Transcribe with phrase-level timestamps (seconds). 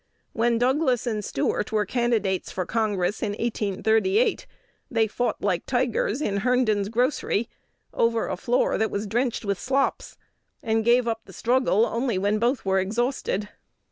[0.33, 4.47] When Douglas and Stuart were candidates for Congress in 1838,
[4.89, 7.47] they fought like tigers in Herndon's grocery,
[7.93, 10.17] over a floor that was drenched with slops,
[10.63, 13.49] and gave up the struggle only when both were exhausted.